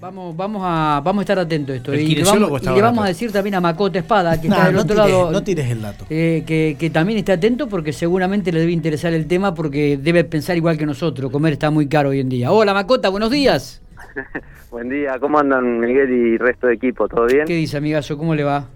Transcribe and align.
Vamos, 0.00 0.36
vamos 0.36 0.62
a, 0.64 1.00
vamos 1.04 1.22
a 1.22 1.22
estar 1.22 1.38
atentos 1.40 1.72
a 1.72 1.76
esto. 1.76 1.92
El 1.92 2.00
y 2.02 2.14
le 2.14 2.22
vamos, 2.22 2.52
está 2.60 2.70
y 2.70 2.74
le 2.76 2.82
vamos 2.82 2.98
barato. 2.98 3.02
a 3.02 3.08
decir 3.08 3.32
también 3.32 3.56
a 3.56 3.60
Macota 3.60 3.98
Espada, 3.98 4.40
que 4.40 4.48
Nah, 4.48 4.54
está 4.54 4.66
del 4.66 4.74
no 4.76 4.80
otro 4.82 4.94
tires- 4.96 5.08
lado. 5.10 5.30
no 5.32 5.42
tires 5.42 5.70
el 5.70 5.82
dato. 5.82 6.04
eh, 6.08 6.44
que, 6.46 6.76
que 6.78 6.90
también 6.90 7.18
esté 7.18 7.32
atento 7.32 7.68
porque 7.68 7.92
seguramente 7.92 8.52
le 8.52 8.60
debe 8.60 8.70
interesar 8.70 9.12
el 9.12 9.26
tema 9.26 9.54
porque 9.54 9.96
debe 10.00 10.22
pensar 10.22 10.56
igual 10.56 10.78
que 10.78 10.86
nosotros. 10.86 11.32
Comer 11.32 11.54
está 11.54 11.70
muy 11.70 11.88
caro 11.88 12.10
hoy 12.10 12.20
en 12.20 12.28
día. 12.28 12.52
Hola 12.52 12.74
Macota, 12.74 13.08
buenos 13.08 13.30
días. 13.30 13.82
Buen 14.70 14.88
día, 14.90 15.18
¿cómo 15.18 15.38
andan 15.38 15.80
Miguel 15.80 16.10
y 16.12 16.36
resto 16.36 16.66
de 16.68 16.74
equipo? 16.74 17.08
¿Todo 17.08 17.26
bien? 17.26 17.46
¿Qué 17.46 17.54
dice 17.54 17.78
amigazo? 17.78 18.16
¿Cómo 18.18 18.34
le 18.34 18.44
va? 18.44 18.66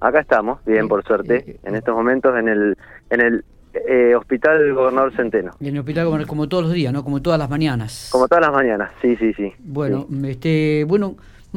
Acá 0.00 0.20
estamos, 0.20 0.58
bien 0.64 0.88
por 0.88 1.04
suerte, 1.04 1.58
en 1.62 1.76
estos 1.76 1.94
momentos 1.94 2.34
en 2.38 2.48
el 2.48 2.76
en 3.10 3.20
el 3.20 3.44
eh, 3.88 4.14
Hospital 4.14 4.72
Gobernador 4.74 5.12
Centeno. 5.16 5.52
En 5.60 5.66
el 5.68 5.78
hospital 5.78 6.06
como, 6.06 6.26
como 6.26 6.48
todos 6.48 6.64
los 6.64 6.72
días, 6.72 6.92
¿no? 6.92 7.02
Como 7.04 7.20
todas 7.22 7.38
las 7.38 7.50
mañanas. 7.50 8.08
Como 8.12 8.28
todas 8.28 8.42
las 8.42 8.52
mañanas, 8.52 8.90
sí, 9.02 9.16
sí, 9.16 9.32
sí. 9.34 9.52
Bueno, 9.58 10.06
Sí. 10.10 10.28
este, 10.28 10.84
bueno, 10.88 11.16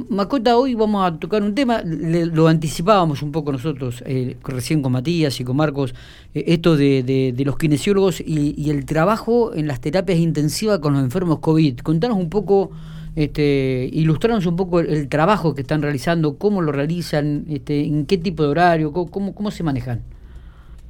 Macota, 0.10 0.56
hoy 0.58 0.76
vamos 0.76 1.06
a 1.06 1.18
tocar 1.20 1.42
un 1.44 1.54
tema, 1.54 1.82
le- 1.84 2.26
lo 2.28 2.48
anticipábamos 2.48 3.22
un 3.22 3.32
poco 3.34 3.52
nosotros, 3.52 4.02
eh, 4.06 4.38
recién 4.46 4.82
con 4.82 4.94
Matías 4.94 5.40
y 5.42 5.44
con 5.44 5.58
Marcos, 5.58 5.94
eh, 6.34 6.44
esto 6.48 6.78
de, 6.78 7.04
de- 7.04 7.34
de 7.36 7.46
los 7.46 7.58
kinesiólogos 7.58 8.22
y, 8.22 8.54
y 8.58 8.70
el 8.70 8.86
trabajo 8.86 9.54
en 9.54 9.68
las 9.68 9.82
terapias 9.82 10.20
intensivas 10.20 10.80
con 10.80 10.94
los 10.94 11.04
enfermos 11.04 11.40
COVID. 11.40 11.80
Contanos 11.80 12.18
un 12.18 12.30
poco, 12.30 12.72
este, 13.16 13.90
ilustrarnos 13.92 14.46
un 14.46 14.56
poco 14.56 14.80
el, 14.80 14.88
el 14.90 15.10
trabajo 15.10 15.54
que 15.54 15.62
están 15.62 15.82
realizando, 15.82 16.38
cómo 16.38 16.62
lo 16.62 16.72
realizan, 16.72 17.44
este, 17.50 17.84
en 17.84 18.06
qué 18.06 18.18
tipo 18.18 18.44
de 18.44 18.50
horario, 18.50 18.94
cómo, 18.94 19.12
cómo, 19.12 19.36
cómo 19.36 19.52
se 19.52 19.64
manejan. 19.64 20.02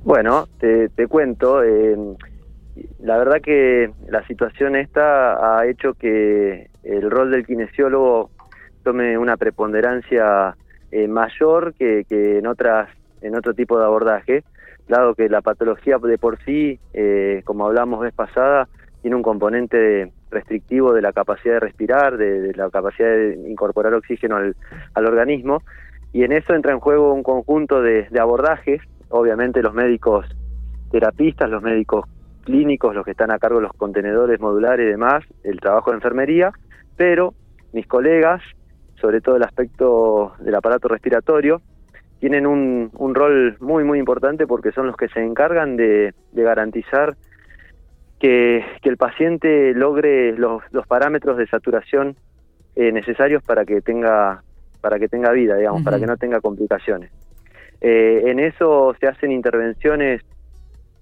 Bueno, 0.03 0.48
te, 0.59 0.89
cuento, 1.08 1.62
eh, 1.62 1.95
la 2.99 3.17
verdad 3.17 3.41
que 3.41 3.91
la 4.07 4.26
situación 4.27 4.76
esta 4.76 5.59
ha 5.59 5.67
hecho 5.67 5.94
que 5.94 6.70
el 6.84 7.12
rol 7.12 7.31
del 7.31 7.45
kinesiólogo 7.45 8.31
tome 8.84 9.17
una 9.17 9.35
preponderancia 9.35 10.55
eh, 10.91 11.07
mayor 11.07 11.73
que, 11.73 12.05
que 12.07 12.40
en 12.40 12.48
otras 12.48 12.90
en 13.21 13.35
otro 13.35 13.54
tipo 13.54 13.77
de 13.77 13.84
abordaje, 13.84 14.43
dado 14.87 15.13
que 15.13 15.27
la 15.27 15.41
patología 15.41 15.98
de 15.98 16.18
por 16.18 16.41
sí, 16.46 16.79
eh, 16.93 17.41
como 17.43 17.65
hablamos 17.65 17.99
vez 17.99 18.13
pasada, 18.13 18.70
tiene 19.02 19.18
un 19.18 19.24
componente 19.24 20.13
restrictivo 20.31 20.93
de 20.93 21.02
la 21.02 21.12
capacidad 21.12 21.55
de 21.55 21.59
respirar, 21.59 22.18
de, 22.18 22.54
la 22.55 22.70
capacidad 22.70 23.09
de 23.09 23.49
incorporar 23.49 23.93
oxígeno 23.93 24.37
al, 24.37 24.55
al 24.93 25.05
organismo, 25.05 25.62
y 26.13 26.24
en 26.24 26.31
eso 26.31 26.54
entra 26.54 26.71
en 26.71 26.79
juego 26.79 27.13
un 27.13 27.24
conjunto 27.24 27.81
de 27.81 28.07
abordajes, 28.18 28.81
obviamente 29.10 29.62
los 29.62 29.74
médicos 29.74 30.26
terapistas, 30.91 31.49
los 31.49 31.62
médicos 31.62 32.05
clínicos, 32.43 32.96
los 32.96 33.05
que 33.05 33.12
están 33.12 33.32
a 33.32 33.40
cargo 33.40 33.57
de 33.57 33.63
los 33.63 33.74
contenedores 33.74 34.40
modulares 34.40 34.88
y 34.88 34.90
demás, 34.90 35.24
el 35.43 35.60
trabajo 35.60 35.91
de 35.91 35.98
enfermería, 35.98 36.52
pero 36.96 37.34
mis 37.74 37.85
colegas, 37.85 38.41
sobre 38.99 39.21
todo 39.21 39.35
el 39.35 39.43
aspecto 39.43 40.34
del 40.40 40.55
aparato 40.55 40.87
respiratorio, 40.87 41.62
tienen 42.20 42.46
un, 42.46 42.90
un 42.93 43.15
rol 43.15 43.55
muy, 43.60 43.84
muy 43.84 43.99
importante 43.99 44.46
porque 44.48 44.71
son 44.71 44.87
los 44.87 44.98
que 44.98 45.07
se 45.10 45.24
encargan 45.24 45.77
de, 45.77 46.13
de 46.32 46.43
garantizar 46.43 47.15
que, 48.20 48.65
que 48.82 48.90
el 48.90 48.98
paciente 48.98 49.74
logre 49.74 50.34
los, 50.37 50.62
los 50.71 50.85
parámetros 50.85 51.37
de 51.37 51.48
saturación 51.48 52.18
eh, 52.76 52.91
necesarios 52.91 53.41
para 53.43 53.65
que 53.65 53.82
tenga 53.82 54.43
para 54.82 54.98
que 54.98 55.10
tenga 55.10 55.32
vida, 55.34 55.57
digamos, 55.57 55.84
para 55.84 55.99
que 55.99 56.05
no 56.05 56.15
tenga 56.15 56.40
complicaciones. 56.40 57.12
Eh, 57.82 58.24
en 58.26 58.40
eso 58.40 58.96
se 58.99 59.08
hacen 59.08 59.32
intervenciones. 59.32 60.22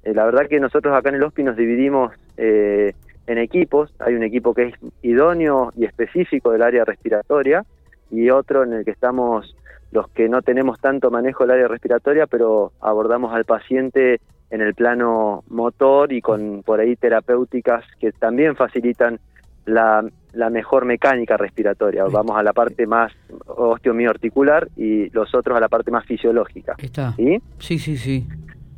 eh, 0.03 0.13
la 0.13 0.25
verdad 0.25 0.47
que 0.47 0.59
nosotros 0.59 0.95
acá 0.95 1.09
en 1.09 1.15
el 1.15 1.23
HOSPI 1.23 1.43
nos 1.43 1.57
dividimos 1.57 2.13
eh, 2.37 2.93
en 3.25 3.37
equipos. 3.37 3.93
Hay 3.99 4.15
un 4.15 4.23
equipo 4.23 4.53
que 4.53 4.63
es 4.63 4.75
idóneo 5.01 5.71
y 5.75 5.85
específico 5.85 6.51
del 6.51 6.61
área 6.61 6.85
respiratoria 6.85 7.65
y 8.11 8.29
otro 8.29 8.63
en 8.63 8.73
el 8.73 8.85
que 8.85 8.91
estamos 8.91 9.55
los 9.91 10.09
que 10.09 10.27
no 10.27 10.41
tenemos 10.41 10.79
tanto 10.79 11.09
manejo 11.11 11.43
del 11.43 11.51
área 11.51 11.67
respiratoria, 11.67 12.27
pero 12.27 12.73
abordamos 12.81 13.33
al 13.33 13.45
paciente 13.45 14.19
en 14.49 14.61
el 14.61 14.73
plano 14.75 15.43
motor 15.47 16.11
y 16.11 16.21
con 16.21 16.63
por 16.63 16.79
ahí 16.79 16.95
terapéuticas 16.95 17.83
que 17.99 18.11
también 18.11 18.55
facilitan 18.55 19.19
la, 19.65 20.05
la 20.33 20.49
mejor 20.49 20.85
mecánica 20.85 21.37
respiratoria. 21.37 22.03
Vamos 22.05 22.37
a 22.37 22.43
la 22.43 22.53
parte 22.53 22.85
más 22.85 23.11
osteomioarticular 23.45 24.67
y 24.75 25.09
los 25.11 25.33
otros 25.33 25.57
a 25.57 25.59
la 25.59 25.69
parte 25.69 25.91
más 25.91 26.05
fisiológica. 26.05 26.75
Está. 26.77 27.13
¿sí? 27.13 27.41
Sí, 27.59 27.79
sí, 27.79 27.97
sí. 27.97 28.27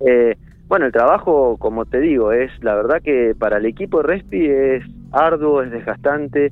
Eh, 0.05 0.35
bueno, 0.67 0.85
el 0.85 0.91
trabajo, 0.91 1.57
como 1.57 1.85
te 1.85 1.99
digo, 1.99 2.31
es 2.31 2.51
la 2.61 2.75
verdad 2.75 3.01
que 3.01 3.33
para 3.37 3.57
el 3.57 3.65
equipo 3.65 4.01
de 4.01 4.07
Respi 4.07 4.45
es 4.47 4.83
arduo, 5.11 5.63
es 5.63 5.71
desgastante, 5.71 6.47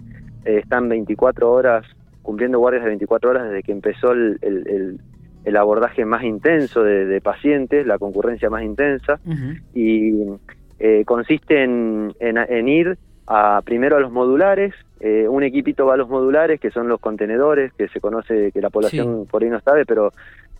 eh, 0.46 0.58
están 0.64 0.90
24 0.90 1.52
horas, 1.52 1.86
cumpliendo 2.24 2.60
guardias 2.60 2.84
de 2.84 2.90
24 2.90 3.30
horas 3.30 3.44
desde 3.50 3.64
que 3.64 3.72
empezó 3.72 4.12
el, 4.12 4.38
el- 4.42 4.68
el- 4.68 5.00
el 5.46 5.56
abordaje 5.56 6.04
más 6.04 6.24
intenso 6.24 6.84
de, 6.84 7.06
de 7.06 7.22
pacientes, 7.22 7.86
la 7.88 7.98
concurrencia 7.98 8.50
más 8.50 8.64
intensa, 8.64 9.18
y 9.74 10.12
eh, 10.80 11.04
consiste 11.06 11.64
en, 11.64 12.14
en- 12.20 12.38
en 12.38 12.68
ir 12.68 12.98
a, 13.28 13.62
primero 13.64 13.98
a 13.98 14.00
los 14.00 14.12
modulares, 14.12 14.74
eh, 15.00 15.28
un 15.28 15.44
equipito 15.44 15.86
va 15.86 15.94
a 15.94 15.98
los 15.98 16.10
modulares, 16.10 16.60
que 16.60 16.72
son 16.72 16.88
los 16.88 17.00
contenedores, 17.00 17.74
que 17.74 17.88
se 17.90 18.00
conoce, 18.00 18.52
que 18.52 18.62
la 18.62 18.70
población 18.70 19.26
por 19.30 19.44
ahí 19.44 19.50
no 19.50 19.60
sabe, 19.60 19.86
pero 19.86 20.12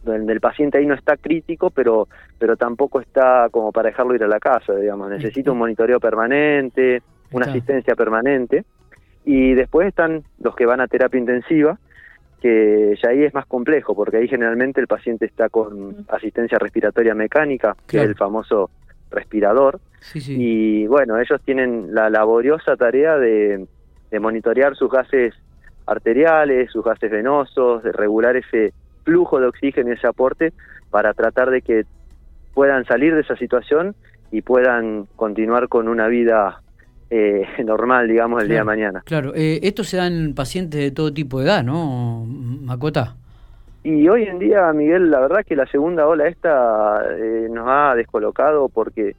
donde 0.04 0.34
el 0.34 0.40
paciente 0.40 0.78
ahí 0.78 0.86
no 0.86 0.94
está 0.94 1.18
crítico, 1.18 1.70
pero, 1.70 2.08
pero 2.38 2.56
tampoco 2.56 3.00
está 3.02 3.48
como 3.52 3.72
para 3.72 3.90
dejarlo 3.90 4.16
ir 4.16 4.24
a 4.24 4.28
la 4.28 4.40
casa, 4.40 4.76
digamos, 4.76 5.10
necesita 5.10 5.52
un 5.52 5.58
monitoreo 5.58 6.00
permanente, 6.00 7.02
una 7.32 7.46
Está. 7.46 7.58
asistencia 7.58 7.96
permanente, 7.96 8.64
y 9.26 9.54
después 9.54 9.88
están 9.88 10.24
los 10.40 10.56
que 10.56 10.66
van 10.66 10.82
a 10.82 10.88
terapia 10.88 11.20
intensiva, 11.20 11.78
que 12.42 12.96
ya 13.02 13.10
ahí 13.10 13.24
es 13.24 13.34
más 13.34 13.46
complejo, 13.48 13.96
porque 13.96 14.18
ahí 14.18 14.28
generalmente 14.28 14.80
el 14.80 14.88
paciente 14.88 15.26
está 15.26 15.50
con 15.50 16.06
asistencia 16.10 16.60
respiratoria 16.60 17.16
mecánica, 17.16 17.76
que 17.88 17.98
es 17.98 18.04
el 18.04 18.16
famoso 18.16 18.70
respirador, 19.12 19.80
Sí, 20.00 20.22
sí. 20.22 20.36
y 20.38 20.88
bueno, 20.88 21.18
ellos 21.20 21.42
tienen 21.44 21.94
la 21.94 22.10
laboriosa 22.10 22.76
tarea 22.76 23.18
de, 23.18 23.66
de 24.12 24.20
monitorear 24.20 24.76
sus 24.76 24.90
gases 24.92 25.34
arteriales, 25.86 26.72
sus 26.72 26.84
gases 26.84 27.10
venosos, 27.10 27.84
de 27.84 27.92
regular 27.92 28.36
ese 28.36 28.74
flujo 29.04 29.40
de 29.40 29.48
oxígeno 29.48 29.90
y 29.90 29.94
ese 29.94 30.08
aporte 30.08 30.54
para 30.90 31.14
tratar 31.14 31.50
de 31.50 31.62
que 31.62 31.86
puedan 32.54 32.86
salir 32.86 33.16
de 33.16 33.22
esa 33.22 33.36
situación 33.38 33.96
y 34.32 34.42
puedan 34.42 35.08
continuar 35.16 35.70
con 35.70 35.88
una 35.88 36.08
vida 36.08 36.62
eh, 37.10 37.44
normal, 37.66 38.08
digamos, 38.08 38.42
el 38.44 38.50
día 38.50 38.60
de 38.60 38.64
mañana. 38.66 39.02
Claro, 39.06 39.34
eh, 39.36 39.60
esto 39.64 39.84
se 39.84 39.98
da 39.98 40.08
en 40.08 40.36
pacientes 40.36 40.80
de 40.82 40.92
todo 40.92 41.14
tipo 41.14 41.40
de 41.40 41.46
edad, 41.46 41.64
¿no, 41.64 42.26
Macota? 42.28 43.16
Y 43.90 44.06
hoy 44.10 44.24
en 44.24 44.38
día, 44.38 44.74
Miguel, 44.74 45.10
la 45.10 45.22
verdad 45.22 45.46
que 45.46 45.56
la 45.56 45.66
segunda 45.66 46.06
ola 46.06 46.28
esta 46.28 47.06
eh, 47.10 47.48
nos 47.50 47.70
ha 47.70 47.96
descolocado 47.96 48.68
porque 48.68 49.16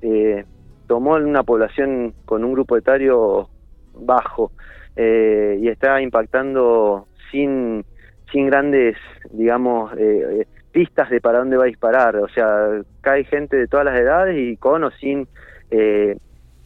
eh, 0.00 0.42
tomó 0.86 1.16
una 1.16 1.42
población 1.42 2.14
con 2.24 2.42
un 2.42 2.54
grupo 2.54 2.78
etario 2.78 3.50
bajo 3.92 4.52
eh, 4.96 5.58
y 5.60 5.68
está 5.68 6.00
impactando 6.00 7.08
sin, 7.30 7.84
sin 8.32 8.46
grandes, 8.46 8.96
digamos, 9.32 9.92
eh, 9.98 10.46
pistas 10.72 11.10
de 11.10 11.20
para 11.20 11.40
dónde 11.40 11.58
va 11.58 11.64
a 11.64 11.66
disparar. 11.66 12.16
O 12.16 12.28
sea, 12.28 12.70
cae 13.02 13.24
gente 13.24 13.58
de 13.58 13.68
todas 13.68 13.84
las 13.84 14.00
edades 14.00 14.34
y 14.38 14.56
con 14.56 14.82
o 14.82 14.90
sin 14.92 15.28
eh, 15.70 16.16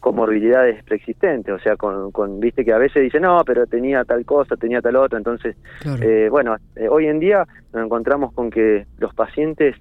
comorbilidades 0.00 0.82
preexistentes. 0.84 1.54
O 1.54 1.58
sea, 1.58 1.76
con, 1.76 2.10
con, 2.10 2.40
viste 2.40 2.64
que 2.64 2.72
a 2.72 2.78
veces 2.78 3.02
dicen, 3.02 3.22
no, 3.22 3.42
pero 3.46 3.66
tenía 3.66 4.04
tal 4.04 4.24
cosa, 4.24 4.56
tenía 4.56 4.80
tal 4.80 4.96
otra. 4.96 5.18
Entonces, 5.18 5.56
Claro. 5.80 6.02
eh, 6.02 6.28
bueno, 6.28 6.56
eh, 6.76 6.88
hoy 6.88 7.06
en 7.06 7.20
día 7.20 7.46
nos 7.72 7.84
encontramos 7.84 8.32
con 8.32 8.50
que 8.50 8.86
los 8.98 9.14
pacientes, 9.14 9.76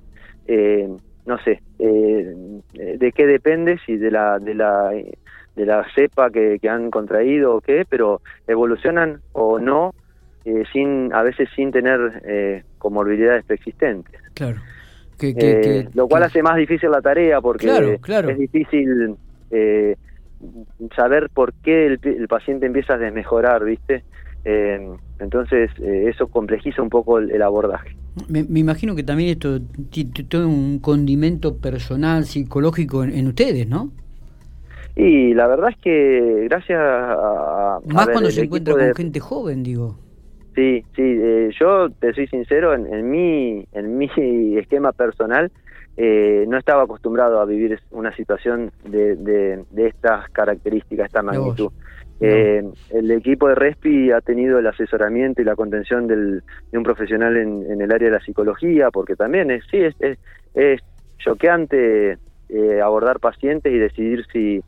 eh, 0.47 0.87
no 1.25 1.37
sé, 1.39 1.61
eh, 1.79 2.35
de 2.73 3.11
qué 3.13 3.25
depende, 3.25 3.79
si 3.85 3.97
de 3.97 4.11
la 4.11 4.39
de 4.39 4.53
la 4.53 4.91
de 5.55 5.65
la 5.65 5.85
cepa 5.93 6.29
que, 6.29 6.57
que 6.61 6.69
han 6.69 6.89
contraído 6.91 7.55
o 7.55 7.61
qué, 7.61 7.85
pero 7.89 8.21
evolucionan 8.47 9.19
o 9.33 9.59
no, 9.59 9.93
eh, 10.45 10.63
sin 10.71 11.11
a 11.13 11.21
veces 11.23 11.49
sin 11.55 11.71
tener 11.71 12.21
eh, 12.25 12.63
comorbilidades 12.77 13.43
preexistentes. 13.45 14.21
Claro. 14.33 14.57
Que, 15.17 15.33
que- 15.35 15.59
que- 15.61 15.87
lo 15.95 16.07
cual 16.07 16.23
hace 16.23 16.41
más 16.41 16.55
difícil 16.55 16.89
la 16.91 17.01
tarea 17.01 17.41
porque 17.41 17.67
Claro, 17.67 17.97
claro. 17.99 18.29
es 18.29 18.37
difícil 18.39 19.15
eh, 19.51 19.95
saber 20.95 21.29
por 21.33 21.53
qué 21.63 21.85
el, 21.87 21.99
el 22.03 22.27
paciente 22.27 22.65
empieza 22.65 22.93
a 22.93 22.97
desmejorar, 22.97 23.63
¿viste? 23.63 24.03
Eh, 24.45 24.79
entonces 25.19 25.69
eh, 25.79 26.05
eso 26.09 26.27
complejiza 26.27 26.81
un 26.81 26.89
poco 26.89 27.19
el, 27.19 27.31
el 27.31 27.41
abordaje. 27.41 27.89
Me, 28.27 28.43
me 28.43 28.59
imagino 28.59 28.95
que 28.95 29.03
también 29.03 29.29
esto 29.29 29.59
ti- 29.91 30.05
ti- 30.05 30.23
tiene 30.23 30.45
un 30.45 30.79
condimento 30.79 31.57
personal, 31.57 32.25
psicológico 32.25 33.03
en, 33.03 33.15
en 33.15 33.27
ustedes, 33.27 33.67
¿no? 33.67 33.91
Y 34.95 35.33
la 35.33 35.47
verdad 35.47 35.69
es 35.69 35.77
que 35.81 36.45
gracias 36.49 36.79
a... 36.79 37.77
a 37.77 37.79
Más 37.87 38.05
ver, 38.05 38.13
cuando 38.13 38.31
se 38.31 38.41
encuentra 38.41 38.73
con 38.73 38.81
de- 38.81 38.93
gente 38.95 39.19
joven, 39.19 39.63
digo. 39.63 39.95
Sí, 40.55 40.83
sí, 40.95 41.01
eh, 41.03 41.51
yo 41.59 41.89
te 41.99 42.13
soy 42.13 42.27
sincero, 42.27 42.73
en, 42.73 42.91
en, 42.93 43.09
mi, 43.09 43.63
en 43.71 43.97
mi 43.97 44.09
esquema 44.57 44.91
personal 44.91 45.51
eh, 46.01 46.45
no 46.47 46.57
estaba 46.57 46.83
acostumbrado 46.83 47.41
a 47.41 47.45
vivir 47.45 47.77
una 47.91 48.15
situación 48.15 48.71
de, 48.85 49.17
de, 49.17 49.65
de 49.69 49.87
estas 49.87 50.29
características, 50.29 51.07
esta 51.07 51.21
magnitud. 51.21 51.73
Eh, 52.21 52.63
el 52.91 53.11
equipo 53.11 53.49
de 53.49 53.55
Respi 53.55 54.09
ha 54.11 54.21
tenido 54.21 54.59
el 54.59 54.67
asesoramiento 54.67 55.41
y 55.41 55.45
la 55.45 55.57
contención 55.57 56.07
del, 56.07 56.41
de 56.71 56.77
un 56.77 56.85
profesional 56.85 57.35
en, 57.35 57.81
el 57.81 57.91
área 57.91 58.07
de 58.07 58.15
la 58.15 58.23
psicología, 58.23 58.91
porque 58.91 59.17
también 59.17 59.51
es, 59.51 59.65
sí, 59.69 59.77
es, 59.77 59.95
es, 60.53 60.79
choqueante 61.17 62.17
eh, 62.47 62.81
abordar 62.81 63.19
pacientes 63.19 63.73
y 63.73 63.77
decidir 63.77 64.25
si, 64.31 64.63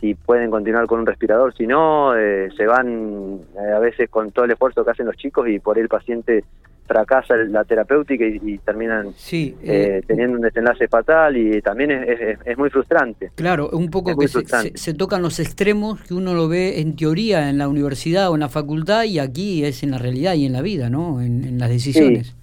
si 0.00 0.14
pueden 0.14 0.50
continuar 0.50 0.86
con 0.86 1.00
un 1.00 1.06
respirador, 1.06 1.54
si 1.54 1.66
no, 1.66 2.16
eh, 2.16 2.48
se 2.56 2.64
van 2.64 3.40
a 3.74 3.78
veces 3.78 4.08
con 4.08 4.32
todo 4.32 4.46
el 4.46 4.52
esfuerzo 4.52 4.86
que 4.86 4.92
hacen 4.92 5.04
los 5.04 5.16
chicos 5.16 5.46
y 5.50 5.58
por 5.58 5.76
ahí 5.76 5.82
el 5.82 5.90
paciente 5.90 6.44
fracasa 6.92 7.36
la 7.36 7.64
terapéutica 7.64 8.24
y, 8.26 8.58
terminan 8.58 9.08
eh, 9.32 9.54
eh, 9.62 10.02
teniendo 10.06 10.36
un 10.36 10.42
desenlace 10.42 10.88
fatal 10.88 11.36
y 11.36 11.62
también 11.62 11.90
es, 11.90 12.38
es, 12.44 12.58
muy 12.58 12.68
frustrante. 12.68 13.30
Claro, 13.34 13.70
un 13.72 13.88
poco 13.90 14.16
que 14.16 14.28
se, 14.28 14.94
tocan 14.94 15.22
los 15.22 15.40
extremos 15.40 16.02
que 16.02 16.12
uno 16.12 16.34
lo 16.34 16.48
ve 16.48 16.80
en 16.80 16.94
teoría 16.96 17.48
en 17.48 17.56
la 17.56 17.68
universidad 17.68 18.30
o 18.30 18.34
en 18.34 18.40
la 18.40 18.50
facultad 18.50 19.04
y 19.04 19.18
aquí 19.18 19.64
es 19.64 19.82
en 19.82 19.92
la 19.92 19.98
realidad 19.98 20.34
y 20.34 20.44
en 20.44 20.52
la 20.52 20.60
vida, 20.60 20.90
¿no? 20.90 21.22
En, 21.22 21.58
las 21.58 21.70
decisiones. 21.70 22.36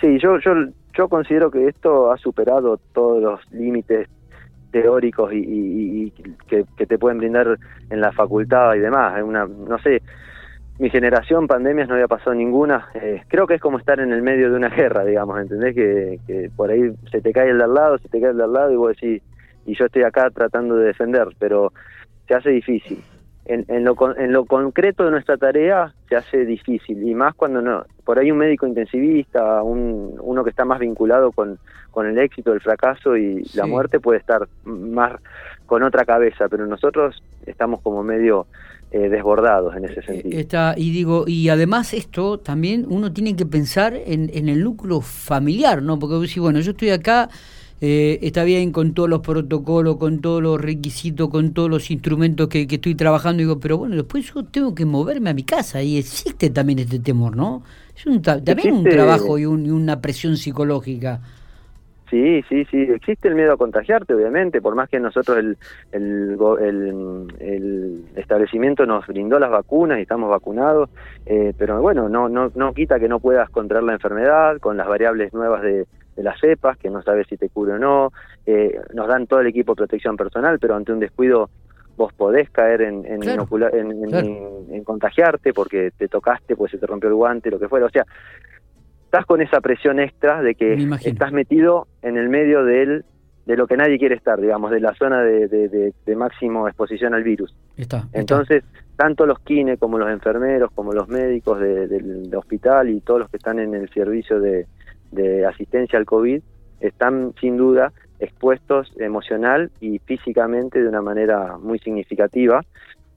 Sí, 0.00 0.18
yo, 0.20 0.38
yo, 0.38 0.52
yo 0.96 1.08
considero 1.08 1.50
que 1.50 1.68
esto 1.68 2.12
ha 2.12 2.18
superado 2.18 2.78
todos 2.92 3.22
los 3.22 3.40
límites 3.52 4.08
teóricos 4.70 5.32
y, 5.32 6.12
que, 6.48 6.64
que, 6.76 6.86
te 6.86 6.98
pueden 6.98 7.18
brindar 7.18 7.58
en 7.90 8.00
la 8.00 8.12
facultad 8.12 8.74
y 8.74 8.80
demás. 8.80 9.22
Una, 9.22 9.46
no 9.46 9.78
sé, 9.78 10.02
mi 10.82 10.90
generación 10.90 11.46
pandemias 11.46 11.86
no 11.86 11.94
había 11.94 12.08
pasado 12.08 12.34
ninguna. 12.34 12.88
Eh, 12.94 13.22
creo 13.28 13.46
que 13.46 13.54
es 13.54 13.60
como 13.60 13.78
estar 13.78 14.00
en 14.00 14.12
el 14.12 14.20
medio 14.20 14.50
de 14.50 14.56
una 14.56 14.68
guerra, 14.68 15.04
digamos, 15.04 15.40
¿entendés? 15.40 15.76
Que, 15.76 16.50
por 16.56 16.70
ahí 16.70 16.92
se 17.08 17.20
te 17.20 17.32
cae 17.32 17.50
el 17.50 17.58
de 17.58 17.64
al 17.64 17.74
lado, 17.74 17.98
se 17.98 18.08
te 18.08 18.20
cae 18.20 18.30
el 18.30 18.36
de 18.36 18.42
al 18.42 18.52
lado 18.52 18.72
y 18.72 18.76
vos 18.76 18.88
decís, 18.88 19.22
y 19.64 19.76
yo 19.76 19.84
estoy 19.84 20.02
acá 20.02 20.28
tratando 20.30 20.74
de 20.74 20.86
defender, 20.86 21.28
pero 21.38 21.72
se 22.26 22.34
hace 22.34 22.50
difícil. 22.50 23.00
En, 23.44 23.64
en, 23.68 23.84
lo, 23.84 23.96
en 24.16 24.32
lo 24.32 24.44
concreto 24.44 25.04
de 25.04 25.12
nuestra 25.12 25.36
tarea 25.36 25.94
se 26.08 26.16
hace 26.16 26.44
difícil, 26.44 27.00
y 27.06 27.14
más 27.14 27.36
cuando 27.36 27.62
no, 27.62 27.84
por 28.04 28.18
ahí 28.18 28.32
un 28.32 28.38
médico 28.38 28.66
intensivista, 28.66 29.62
un, 29.62 30.16
uno 30.20 30.42
que 30.42 30.50
está 30.50 30.64
más 30.64 30.80
vinculado 30.80 31.30
con, 31.30 31.60
con 31.92 32.08
el 32.08 32.18
éxito, 32.18 32.52
el 32.52 32.60
fracaso 32.60 33.16
y 33.16 33.44
la 33.54 33.66
muerte 33.66 34.00
puede 34.00 34.18
estar 34.18 34.48
más 34.64 35.12
con 35.66 35.84
otra 35.84 36.04
cabeza, 36.04 36.48
pero 36.48 36.66
nosotros 36.66 37.22
estamos 37.46 37.80
como 37.82 38.02
medio 38.02 38.46
eh, 38.92 39.08
desbordados 39.08 39.74
en 39.74 39.86
ese 39.86 40.00
eh, 40.00 40.02
sentido. 40.02 40.38
Está, 40.38 40.74
y 40.76 40.90
digo, 40.90 41.24
y 41.26 41.48
además 41.48 41.94
esto 41.94 42.38
también 42.38 42.86
uno 42.88 43.12
tiene 43.12 43.34
que 43.34 43.46
pensar 43.46 43.94
en, 43.94 44.30
en 44.34 44.48
el 44.48 44.62
núcleo 44.62 45.00
familiar, 45.00 45.82
¿no? 45.82 45.98
Porque 45.98 46.28
si 46.28 46.40
bueno, 46.40 46.60
yo 46.60 46.72
estoy 46.72 46.90
acá, 46.90 47.30
eh, 47.80 48.18
está 48.22 48.44
bien 48.44 48.70
con 48.70 48.94
todos 48.94 49.08
los 49.08 49.20
protocolos, 49.20 49.96
con 49.96 50.20
todos 50.20 50.42
los 50.42 50.60
requisitos, 50.60 51.30
con 51.30 51.52
todos 51.52 51.70
los 51.70 51.90
instrumentos 51.90 52.48
que, 52.48 52.66
que 52.66 52.74
estoy 52.74 52.94
trabajando, 52.94 53.38
digo, 53.38 53.58
pero 53.58 53.78
bueno, 53.78 53.96
después 53.96 54.30
yo 54.32 54.44
tengo 54.44 54.74
que 54.74 54.84
moverme 54.84 55.30
a 55.30 55.34
mi 55.34 55.42
casa 55.42 55.82
y 55.82 55.96
existe 55.96 56.50
también 56.50 56.78
este 56.78 56.98
temor, 56.98 57.34
¿no? 57.34 57.62
Es 57.96 58.06
un, 58.06 58.22
también 58.22 58.74
un 58.74 58.84
trabajo 58.84 59.38
y, 59.38 59.46
un, 59.46 59.66
y 59.66 59.70
una 59.70 60.00
presión 60.00 60.36
psicológica. 60.36 61.20
Sí, 62.12 62.44
sí, 62.46 62.66
sí, 62.66 62.76
existe 62.76 63.28
el 63.28 63.34
miedo 63.34 63.54
a 63.54 63.56
contagiarte, 63.56 64.12
obviamente, 64.12 64.60
por 64.60 64.74
más 64.74 64.90
que 64.90 65.00
nosotros 65.00 65.38
el, 65.38 65.56
el, 65.92 66.36
el, 67.40 68.04
establecimiento 68.14 68.84
nos 68.84 69.06
brindó 69.06 69.38
las 69.38 69.50
vacunas 69.50 69.98
y 69.98 70.02
estamos 70.02 70.28
vacunados, 70.28 70.90
eh, 71.24 71.54
pero 71.56 71.80
bueno, 71.80 72.10
no, 72.10 72.28
no, 72.28 72.52
no 72.54 72.74
quita 72.74 73.00
que 73.00 73.08
no 73.08 73.18
puedas 73.18 73.48
contraer 73.48 73.84
la 73.84 73.94
enfermedad 73.94 74.58
con 74.58 74.76
las 74.76 74.88
variables 74.88 75.32
nuevas 75.32 75.62
de, 75.62 75.86
las 76.16 76.38
cepas, 76.38 76.76
que 76.76 76.90
no 76.90 77.00
sabes 77.00 77.28
si 77.28 77.38
te 77.38 77.48
cubre 77.48 77.72
o 77.72 77.78
no, 77.78 78.12
eh, 78.44 78.78
nos 78.92 79.08
dan 79.08 79.26
todo 79.26 79.40
el 79.40 79.46
equipo 79.46 79.72
de 79.72 79.76
protección 79.76 80.18
personal, 80.18 80.58
pero 80.58 80.76
ante 80.76 80.92
un 80.92 81.00
descuido 81.00 81.48
vos 81.96 82.12
podés 82.12 82.50
caer 82.50 82.82
en, 82.82 83.06
en, 83.06 83.22
en, 83.22 84.84
contagiarte 84.84 85.54
porque 85.54 85.92
te 85.96 86.08
tocaste, 86.08 86.56
pues 86.56 86.72
se 86.72 86.78
te 86.78 86.86
rompió 86.86 87.08
el 87.08 87.14
guante, 87.14 87.50
lo 87.50 87.58
que 87.58 87.68
fuera, 87.68 87.86
o 87.86 87.90
sea, 87.90 88.04
estás 89.12 89.26
con 89.26 89.42
esa 89.42 89.60
presión 89.60 90.00
extra 90.00 90.40
de 90.40 90.54
que 90.54 90.72
estás 91.04 91.32
metido 91.32 91.86
en 92.00 92.16
el 92.16 92.30
medio 92.30 92.64
de 92.64 93.04
de 93.44 93.56
lo 93.56 93.66
que 93.66 93.76
nadie 93.76 93.98
quiere 93.98 94.14
estar, 94.14 94.40
digamos, 94.40 94.70
de 94.70 94.80
la 94.80 94.94
zona 94.94 95.20
de, 95.20 95.48
de, 95.48 96.16
máximo 96.16 96.68
exposición 96.68 97.12
al 97.12 97.24
virus. 97.24 97.52
Está, 97.76 98.06
Entonces, 98.12 98.62
tanto 98.96 99.26
los 99.26 99.40
kine 99.40 99.76
como 99.76 99.98
los 99.98 100.08
enfermeros, 100.08 100.70
como 100.72 100.92
los 100.92 101.08
médicos 101.08 101.58
del 101.58 102.32
hospital 102.36 102.88
y 102.88 103.00
todos 103.00 103.20
los 103.20 103.30
que 103.30 103.36
están 103.36 103.58
en 103.58 103.74
el 103.74 103.90
servicio 103.90 104.40
de, 104.40 104.66
asistencia 105.46 105.98
al 105.98 106.06
COVID, 106.06 106.40
están 106.80 107.34
sin 107.40 107.58
duda 107.58 107.92
expuestos 108.18 108.94
emocional 108.96 109.72
y 109.80 109.98
físicamente 109.98 110.80
de 110.80 110.88
una 110.88 111.02
manera 111.02 111.58
muy 111.58 111.80
significativa, 111.80 112.62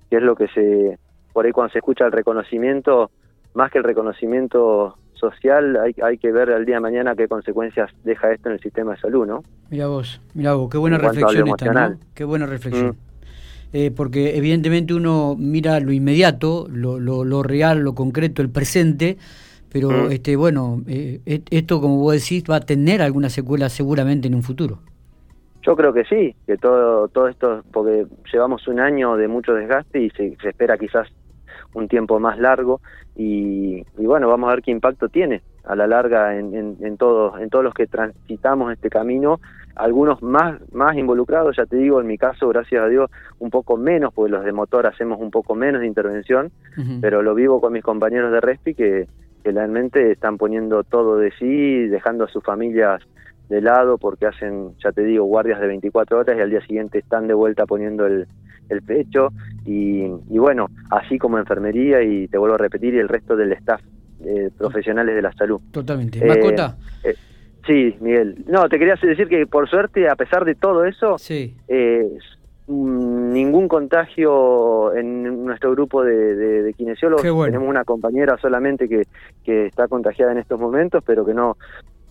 que 0.10 0.18
es 0.18 0.24
lo 0.24 0.36
que 0.36 0.48
se, 0.48 0.98
por 1.32 1.46
ahí 1.46 1.52
cuando 1.52 1.72
se 1.72 1.80
escucha 1.80 2.06
el 2.06 2.12
reconocimiento, 2.12 3.12
más 3.54 3.72
que 3.72 3.78
el 3.78 3.84
reconocimiento 3.84 4.98
social, 5.16 5.78
hay, 5.78 5.96
hay 6.04 6.18
que 6.18 6.32
ver 6.32 6.52
al 6.52 6.66
día 6.66 6.76
de 6.76 6.82
mañana 6.82 7.16
qué 7.16 7.28
consecuencias 7.28 7.92
deja 8.04 8.32
esto 8.32 8.50
en 8.50 8.56
el 8.56 8.62
sistema 8.62 8.92
de 8.92 9.00
salud, 9.00 9.26
¿no? 9.26 9.44
Mira 9.70 9.88
vos, 9.88 10.22
mira 10.34 10.54
vos, 10.54 10.70
qué 10.70 10.78
buena 10.78 10.98
reflexión 10.98 11.48
esta, 11.48 11.72
¿no? 11.72 11.98
Qué 12.14 12.24
buena 12.24 12.46
reflexión. 12.46 12.90
Mm. 12.90 12.96
Eh, 13.74 13.92
porque 13.92 14.38
evidentemente 14.38 14.94
uno 14.94 15.36
mira 15.38 15.80
lo 15.80 15.92
inmediato, 15.92 16.68
lo, 16.70 17.00
lo, 17.00 17.44
real, 17.44 17.80
lo 17.80 17.94
concreto, 17.94 18.42
el 18.42 18.50
presente, 18.50 19.18
pero 19.72 19.90
mm. 19.90 20.12
este 20.12 20.36
bueno, 20.36 20.82
eh, 20.88 21.20
esto 21.26 21.82
como 21.82 21.98
vos 21.98 22.14
decís 22.14 22.44
va 22.50 22.58
a 22.58 22.62
tener 22.62 23.02
alguna 23.02 23.30
secuela 23.30 23.68
seguramente 23.70 24.28
en 24.28 24.36
un 24.36 24.44
futuro. 24.44 24.80
Yo 25.62 25.76
creo 25.76 25.92
que 25.94 26.06
sí, 26.06 26.36
que 26.46 26.58
todo 26.58 27.08
todo 27.08 27.28
esto, 27.28 27.64
porque 27.74 28.06
llevamos 28.32 28.68
un 28.68 28.80
año 28.80 29.18
de 29.18 29.28
mucho 29.28 29.54
desgaste 29.54 30.00
y 30.00 30.10
se 30.12 30.36
espera 30.48 30.78
quizás 30.78 31.10
un 31.76 31.88
tiempo 31.88 32.20
más 32.20 32.40
largo 32.40 32.82
y, 33.16 33.86
bueno, 33.98 34.28
vamos 34.28 34.50
a 34.50 34.56
ver 34.56 34.64
qué 34.64 34.72
impacto 34.72 35.10
tiene 35.10 35.44
a 35.64 35.76
la 35.76 35.88
larga 35.88 36.38
en, 36.38 36.78
en, 36.80 36.98
todos 36.98 37.40
en 37.42 37.50
todos 37.50 37.64
los 37.64 37.74
que 37.74 37.88
transitamos 37.88 38.72
este 38.72 38.90
camino, 38.90 39.40
algunos 39.76 40.22
más, 40.22 40.60
más 40.72 40.96
involucrados, 40.96 41.56
ya 41.58 41.66
te 41.66 41.78
digo, 41.78 42.00
en 42.00 42.08
mi 42.08 42.18
caso, 42.18 42.48
gracias 42.50 42.84
a 42.84 42.88
Dios, 42.88 43.10
un 43.40 43.50
poco 43.50 43.76
menos, 43.76 44.14
porque 44.14 44.32
los 44.32 44.46
de 44.46 44.52
motor 44.52 44.86
hacemos 44.86 45.20
un 45.20 45.32
poco 45.32 45.56
menos 45.56 45.82
de 45.82 45.88
intervención, 45.88 46.52
pero 47.02 47.22
lo 47.22 47.34
vivo 47.34 47.60
con 47.60 47.74
mis 47.74 47.84
compañeros 47.84 48.32
de 48.32 48.42
Respi 48.42 48.76
que, 48.76 49.08
que 49.44 49.52
realmente 49.52 50.12
están 50.12 50.38
poniendo 50.38 50.84
todo 50.84 51.18
de 51.18 51.32
sí, 51.32 51.88
dejando 51.88 52.26
a 52.26 52.30
sus 52.30 52.44
familias 52.44 53.02
de 53.50 53.62
lado 53.62 53.98
porque 53.98 54.28
hacen, 54.28 54.76
ya 54.84 54.92
te 54.92 55.04
digo, 55.04 55.26
guardias 55.26 55.60
de 55.60 55.68
24 55.68 56.20
horas 56.20 56.38
y 56.38 56.42
al 56.42 56.50
día 56.50 56.62
siguiente 56.62 57.00
están 57.00 57.28
de 57.28 57.34
vuelta 57.34 57.66
poniendo 57.66 58.06
el, 58.06 58.28
el 58.70 58.82
pecho 58.82 59.30
y, 59.66 60.08
bueno, 60.30 60.70
así 60.92 61.18
como 61.18 61.38
enfermería 61.38 62.02
y 62.02 62.28
te 62.28 62.38
vuelvo 62.38 62.56
a 62.56 62.60
repetir 62.60 62.94
y 62.94 63.00
el 63.00 63.08
resto 63.08 63.36
del 63.36 63.52
staff 63.54 63.82
eh, 64.24 64.50
profesionales 64.58 65.16
de 65.16 65.22
la 65.22 65.34
salud. 65.34 65.60
Totalmente. 65.72 66.20
Eh, 66.20 66.56
eh, 67.04 67.16
sí, 67.66 67.96
Miguel. 68.00 68.44
No, 68.48 68.68
te 68.70 68.80
quería 68.80 68.96
decir 69.02 69.28
que 69.28 69.46
por 69.48 69.70
suerte, 69.70 70.08
a 70.10 70.16
pesar 70.16 70.46
de 70.46 70.56
todo 70.56 70.86
eso, 70.86 71.18
sí. 71.18 71.56
Mm, 72.68 73.32
ningún 73.32 73.68
contagio 73.68 74.92
en 74.96 75.46
nuestro 75.46 75.72
grupo 75.72 76.04
de, 76.04 76.64
de, 76.64 76.74
kinesiólogos. 76.74 77.22
Tenemos 77.46 77.70
una 77.70 77.84
compañera 77.84 78.38
solamente 78.38 78.90
que, 78.90 79.04
que 79.44 79.68
está 79.68 79.88
contagiada 79.88 80.32
en 80.32 80.40
estos 80.40 80.60
momentos, 80.60 81.04
pero 81.06 81.24
que 81.24 81.36
no 81.36 81.58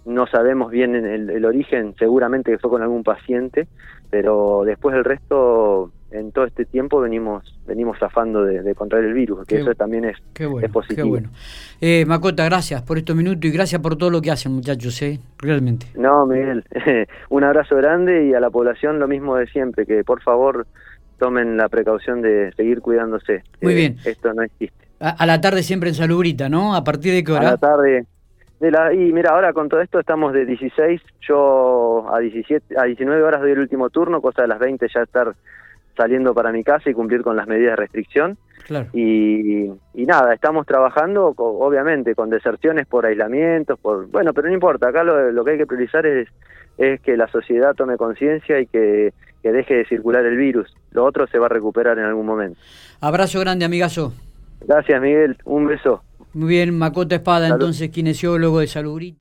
no 0.04 0.26
sabemos 0.26 0.70
bien 0.70 0.94
el, 0.94 1.30
el 1.30 1.44
origen, 1.44 1.94
seguramente 1.98 2.50
que 2.50 2.58
fue 2.58 2.70
con 2.70 2.82
algún 2.82 3.02
paciente, 3.02 3.66
pero 4.10 4.62
después 4.64 4.94
el 4.94 5.04
resto 5.04 5.90
en 6.14 6.30
todo 6.30 6.44
este 6.44 6.64
tiempo 6.64 7.00
venimos 7.00 7.42
venimos 7.66 7.98
zafando 7.98 8.44
de, 8.44 8.74
contraer 8.74 9.06
el 9.06 9.14
virus, 9.14 9.46
que 9.46 9.56
eso 9.56 9.74
también 9.74 10.04
es, 10.04 10.16
es 10.38 10.70
positivo. 10.70 10.96
Qué 10.96 11.02
bueno. 11.02 11.30
Eh, 11.80 12.04
Macota, 12.06 12.44
gracias 12.44 12.82
por 12.82 12.98
estos 12.98 13.16
minutos 13.16 13.44
y 13.44 13.50
gracias 13.50 13.80
por 13.80 13.96
todo 13.96 14.10
lo 14.10 14.20
que 14.20 14.30
hacen, 14.30 14.52
muchachos, 14.52 15.00
¿eh? 15.02 15.18
realmente. 15.38 15.86
No, 15.96 16.26
Miguel, 16.26 16.64
un 17.30 17.44
abrazo 17.44 17.76
grande 17.76 18.26
y 18.26 18.34
a 18.34 18.40
la 18.40 18.50
población 18.50 18.98
lo 18.98 19.08
mismo 19.08 19.36
de 19.36 19.46
siempre, 19.48 19.86
que 19.86 20.04
por 20.04 20.22
favor 20.22 20.66
tomen 21.18 21.56
la 21.56 21.68
precaución 21.68 22.22
de 22.22 22.52
seguir 22.56 22.80
cuidándose. 22.80 23.42
Muy 23.60 23.74
bien. 23.74 23.96
Esto 24.04 24.32
no 24.34 24.42
existe. 24.42 24.84
A, 25.00 25.26
la 25.26 25.40
tarde 25.40 25.62
siempre 25.62 25.88
en 25.88 25.94
Salubrita, 25.94 26.48
¿no? 26.48 26.74
¿A 26.74 26.84
partir 26.84 27.12
de 27.12 27.24
qué 27.24 27.32
hora? 27.32 27.48
A 27.48 27.50
la 27.52 27.56
tarde. 27.56 28.06
De 28.60 28.70
la, 28.70 28.94
y 28.94 29.12
mira, 29.12 29.32
ahora 29.32 29.52
con 29.52 29.68
todo 29.68 29.80
esto 29.80 29.98
estamos 29.98 30.32
de 30.32 30.46
16, 30.46 31.00
yo 31.28 32.06
a 32.10 32.20
17, 32.20 32.78
a 32.78 32.84
19 32.84 33.22
horas 33.22 33.40
doy 33.40 33.50
el 33.50 33.58
último 33.58 33.90
turno, 33.90 34.22
cosa 34.22 34.42
de 34.42 34.48
las 34.48 34.58
20 34.58 34.86
ya 34.94 35.02
estar 35.02 35.34
saliendo 35.96 36.34
para 36.34 36.52
mi 36.52 36.64
casa 36.64 36.90
y 36.90 36.94
cumplir 36.94 37.22
con 37.22 37.36
las 37.36 37.46
medidas 37.46 37.72
de 37.72 37.76
restricción. 37.76 38.38
Y, 38.92 39.70
nada, 39.94 40.32
estamos 40.34 40.66
trabajando 40.66 41.34
obviamente 41.36 42.14
con 42.14 42.30
deserciones 42.30 42.86
por 42.86 43.04
aislamientos, 43.04 43.78
por 43.78 44.06
bueno, 44.08 44.32
pero 44.32 44.48
no 44.48 44.54
importa, 44.54 44.88
acá 44.88 45.04
lo, 45.04 45.44
que 45.44 45.50
hay 45.52 45.58
que 45.58 45.66
priorizar 45.66 46.06
es, 46.06 46.28
es 46.78 47.00
que 47.00 47.16
la 47.16 47.28
sociedad 47.28 47.74
tome 47.74 47.96
conciencia 47.96 48.60
y 48.60 48.66
que, 48.66 49.12
que 49.42 49.52
deje 49.52 49.74
de 49.74 49.84
circular 49.86 50.24
el 50.24 50.36
virus. 50.36 50.74
Lo 50.92 51.04
otro 51.04 51.26
se 51.26 51.38
va 51.38 51.46
a 51.46 51.50
recuperar 51.50 51.98
en 51.98 52.04
algún 52.04 52.26
momento. 52.26 52.58
Abrazo 53.00 53.40
grande, 53.40 53.66
amigazo. 53.66 54.14
Gracias, 54.66 55.00
Miguel. 55.00 55.36
Un 55.44 55.66
beso. 55.66 56.02
Muy 56.32 56.48
bien, 56.48 56.76
Macota 56.76 57.14
Espada, 57.14 57.46
entonces 57.46 57.90
kinesiólogo 57.90 58.60
de 58.60 58.66
Salud 58.66 59.00